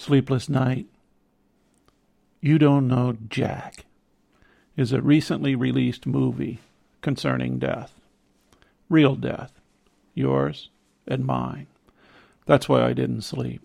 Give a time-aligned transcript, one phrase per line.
[0.00, 0.86] Sleepless Night,
[2.40, 3.84] You Don't Know Jack
[4.76, 6.60] is a recently released movie
[7.02, 7.98] concerning death.
[8.88, 9.60] Real death.
[10.14, 10.70] Yours
[11.08, 11.66] and mine.
[12.46, 13.60] That's why I didn't sleep.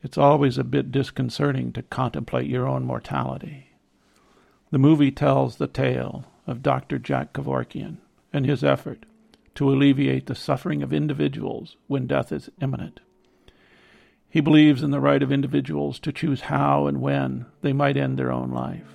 [0.00, 3.66] It's always a bit disconcerting to contemplate your own mortality.
[4.70, 7.00] The movie tells the tale of Dr.
[7.00, 7.96] Jack Kevorkian
[8.32, 9.04] and his effort
[9.56, 13.00] to alleviate the suffering of individuals when death is imminent.
[14.32, 18.18] He believes in the right of individuals to choose how and when they might end
[18.18, 18.88] their own life.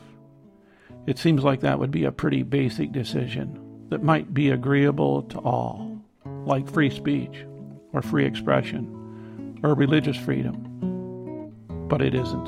[1.05, 5.38] It seems like that would be a pretty basic decision that might be agreeable to
[5.38, 7.45] all, like free speech,
[7.94, 11.54] or free expression, or religious freedom.
[11.88, 12.45] But it isn't.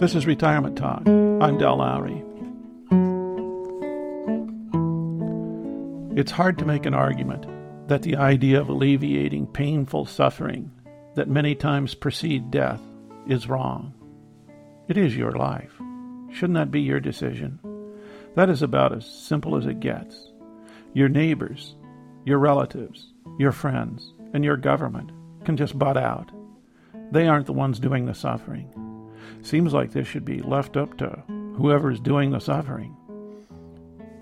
[0.00, 1.06] This is Retirement Talk.
[1.06, 2.24] I'm Del Lowry.
[6.20, 7.46] It's hard to make an argument
[7.88, 10.70] that the idea of alleviating painful suffering
[11.14, 12.80] that many times precede death
[13.26, 13.94] is wrong.
[14.88, 15.72] It is your life.
[16.30, 17.58] Shouldn't that be your decision?
[18.34, 20.32] That is about as simple as it gets.
[20.92, 21.74] Your neighbors,
[22.24, 25.10] your relatives, your friends, and your government
[25.44, 26.30] can just butt out.
[27.10, 28.70] They aren't the ones doing the suffering.
[29.42, 31.22] Seems like this should be left up to
[31.56, 32.94] whoever is doing the suffering.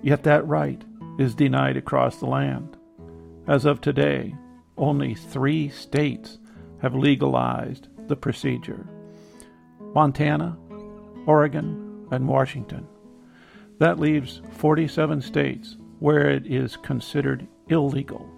[0.03, 0.83] Yet that right
[1.19, 2.76] is denied across the land.
[3.49, 4.35] As of today,
[4.77, 6.39] only three states
[6.83, 8.87] have legalized the procedure
[9.95, 10.59] Montana,
[11.27, 12.87] Oregon, and Washington.
[13.79, 18.29] That leaves 47 states where it is considered illegal.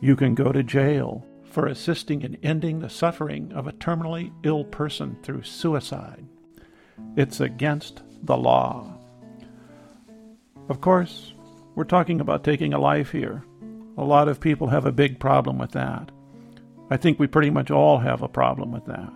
[0.00, 4.64] You can go to jail for assisting in ending the suffering of a terminally ill
[4.64, 6.26] person through suicide.
[7.16, 8.98] It's against the law.
[10.68, 11.34] Of course,
[11.74, 13.44] we're talking about taking a life here,
[13.96, 16.10] a lot of people have a big problem with that.
[16.90, 19.12] I think we pretty much all have a problem with that.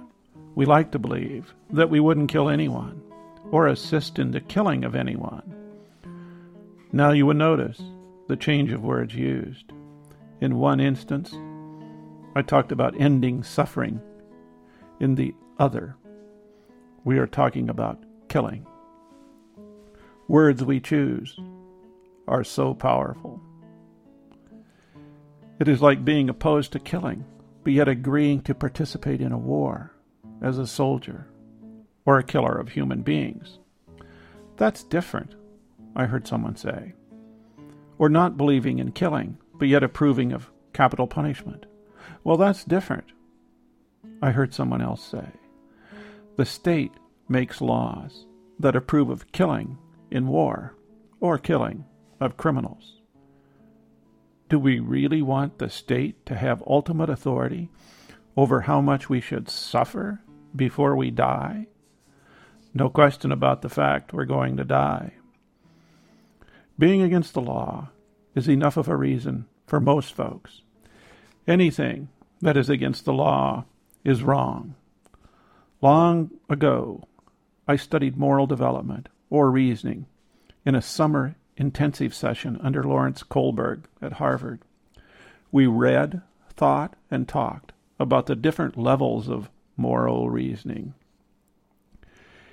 [0.55, 3.03] We like to believe that we wouldn't kill anyone
[3.51, 5.43] or assist in the killing of anyone.
[6.93, 7.81] Now you would notice
[8.29, 9.73] the change of words used.
[10.41, 11.35] In one instance,
[12.35, 14.01] I talked about ending suffering.
[15.01, 15.97] In the other,
[17.05, 18.67] we are talking about killing.
[20.29, 21.39] Words we choose
[22.27, 23.41] are so powerful.
[25.59, 27.25] It is like being opposed to killing,
[27.65, 29.93] but yet agreeing to participate in a war
[30.41, 31.27] as a soldier
[32.07, 33.59] or a killer of human beings.
[34.57, 35.35] That's different,
[35.97, 36.95] I heard someone say.
[37.99, 41.67] Or not believing in killing, but yet approving of capital punishment.
[42.23, 43.07] Well, that's different,
[44.23, 45.27] I heard someone else say.
[46.37, 46.93] The state
[47.29, 48.27] makes laws
[48.61, 49.79] that approve of killing
[50.11, 50.77] in war
[51.21, 51.85] or killing
[52.21, 52.98] of criminals.
[54.49, 57.69] Do we really want the state to have ultimate authority
[58.37, 60.21] over how much we should suffer
[60.57, 61.67] before we die?
[62.73, 65.13] No question about the fact we're going to die.
[66.79, 67.91] Being against the law
[68.35, 70.63] is enough of a reason for most folks.
[71.47, 72.09] Anything
[72.41, 73.65] that is against the law
[74.05, 74.77] is wrong.
[75.83, 77.05] Long ago,
[77.67, 80.07] I studied moral development, or reasoning,
[80.65, 84.61] in a summer intensive session under Lawrence Kohlberg at Harvard.
[85.53, 90.95] We read, thought, and talked about the different levels of moral reasoning.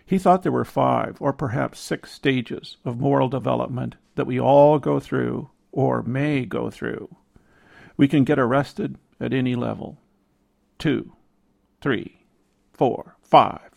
[0.05, 4.79] He thought there were five or perhaps six stages of moral development that we all
[4.79, 7.15] go through or may go through.
[7.97, 9.97] We can get arrested at any level.
[10.77, 11.13] Two,
[11.81, 12.25] three,
[12.73, 13.71] four, five.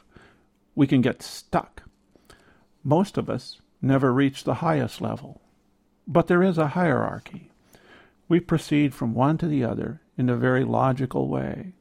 [0.74, 1.82] We can get stuck.
[2.84, 5.40] Most of us never reach the highest level.
[6.06, 7.50] But there is a hierarchy.
[8.28, 11.72] We proceed from one to the other in a very logical way.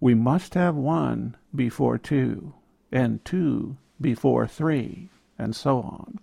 [0.00, 2.54] We must have one before two,
[2.90, 6.18] and two before three, and so on.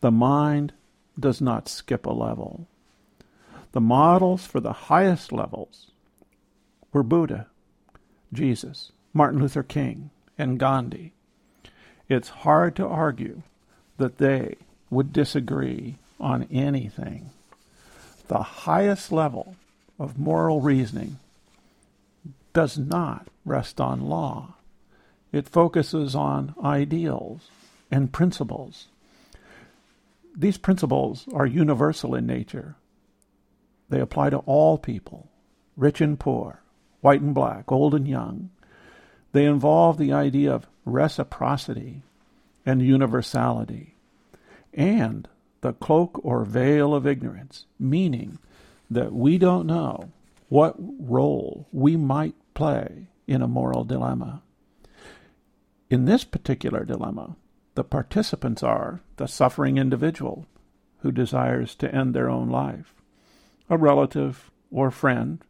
[0.00, 0.72] The mind
[1.18, 2.66] does not skip a level.
[3.72, 5.92] The models for the highest levels
[6.92, 7.48] were Buddha,
[8.32, 11.14] Jesus, Martin Luther King, and Gandhi.
[12.08, 13.42] It's hard to argue
[14.02, 14.56] that they
[14.90, 17.30] would disagree on anything.
[18.26, 19.54] The highest level
[19.96, 21.18] of moral reasoning
[22.52, 24.54] does not rest on law.
[25.30, 27.42] It focuses on ideals
[27.92, 28.88] and principles.
[30.36, 32.74] These principles are universal in nature.
[33.88, 35.28] They apply to all people,
[35.76, 36.60] rich and poor,
[37.02, 38.50] white and black, old and young.
[39.30, 42.02] They involve the idea of reciprocity
[42.66, 43.91] and universality,
[44.72, 45.28] and
[45.60, 48.38] the cloak or veil of ignorance, meaning
[48.90, 50.10] that we don't know
[50.48, 54.42] what role we might play in a moral dilemma.
[55.88, 57.36] In this particular dilemma,
[57.74, 60.46] the participants are the suffering individual
[60.98, 62.94] who desires to end their own life,
[63.68, 65.42] a relative or friend,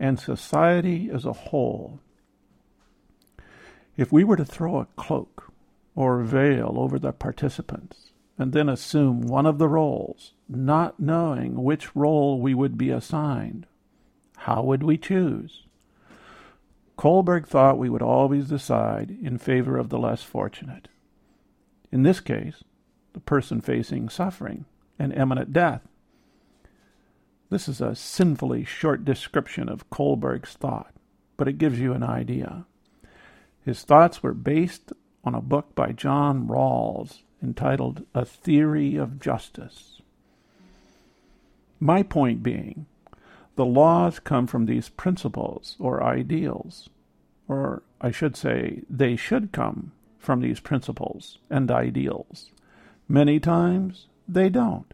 [0.00, 2.00] and society as a whole.
[3.96, 5.52] If we were to throw a cloak
[5.94, 11.94] or veil over the participants and then assume one of the roles, not knowing which
[11.94, 13.66] role we would be assigned,
[14.38, 15.66] how would we choose?
[16.98, 20.88] Kohlberg thought we would always decide in favor of the less fortunate.
[21.90, 22.64] In this case,
[23.12, 24.64] the person facing suffering
[24.98, 25.82] and imminent death.
[27.50, 30.94] This is a sinfully short description of Kohlberg's thought,
[31.36, 32.66] but it gives you an idea.
[33.64, 34.92] His thoughts were based
[35.24, 40.00] on a book by John Rawls entitled A Theory of Justice.
[41.78, 42.86] My point being,
[43.56, 46.88] the laws come from these principles or ideals,
[47.46, 52.50] or I should say, they should come from these principles and ideals.
[53.06, 54.92] Many times they don't.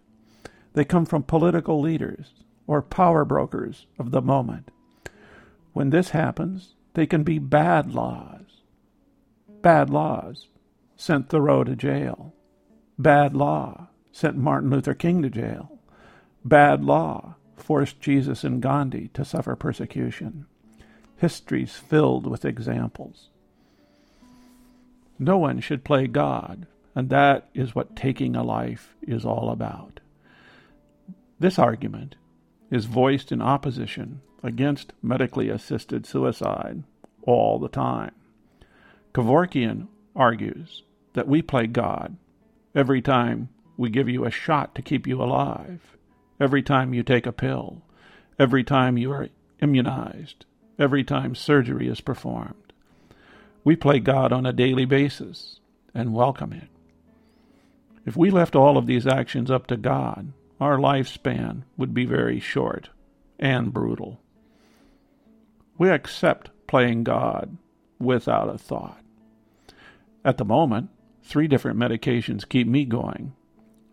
[0.74, 2.32] They come from political leaders
[2.66, 4.70] or power brokers of the moment.
[5.72, 8.62] When this happens, they can be bad laws.
[9.62, 10.48] Bad laws
[10.96, 12.34] sent Thoreau to jail.
[13.00, 15.78] Bad law sent Martin Luther King to jail.
[16.44, 20.44] Bad law forced Jesus and Gandhi to suffer persecution.
[21.16, 23.30] History's filled with examples.
[25.18, 30.00] No one should play God, and that is what taking a life is all about.
[31.38, 32.16] This argument
[32.70, 36.82] is voiced in opposition against medically assisted suicide
[37.22, 38.12] all the time.
[39.14, 40.82] Kevorkian argues
[41.14, 42.18] that we play God
[42.74, 45.96] every time we give you a shot to keep you alive,
[46.38, 47.82] every time you take a pill,
[48.38, 49.28] every time you are
[49.60, 50.44] immunized,
[50.78, 52.72] every time surgery is performed.
[53.64, 55.60] We play God on a daily basis
[55.94, 56.68] and welcome it.
[58.06, 62.40] If we left all of these actions up to God, our lifespan would be very
[62.40, 62.88] short
[63.38, 64.20] and brutal.
[65.78, 67.56] We accept playing God
[67.98, 69.00] without a thought.
[70.24, 70.90] At the moment,
[71.30, 73.32] three different medications keep me going.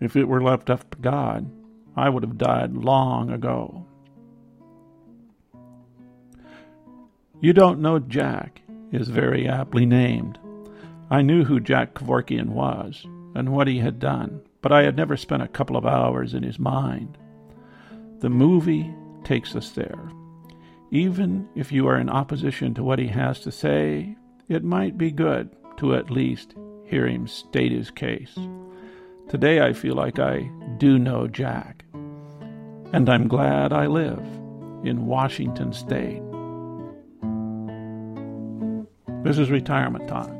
[0.02, 1.48] If it were left up to God,
[1.96, 3.86] I would have died long ago.
[7.40, 8.62] You don't know Jack
[8.92, 10.40] is very aptly named.
[11.12, 13.06] I knew who Jack Kevorkian was
[13.36, 16.42] and what he had done, but I had never spent a couple of hours in
[16.42, 17.20] his mind.
[18.20, 18.92] The movie
[19.24, 20.12] takes us there.
[20.90, 24.16] Even if you are in opposition to what he has to say,
[24.50, 26.56] it might be good to at least
[26.88, 28.38] hear him state his case.
[29.30, 31.84] Today I feel like I do know Jack,
[32.94, 34.24] and I'm glad I live
[34.84, 36.22] in Washington State.
[39.24, 40.37] This is retirement time.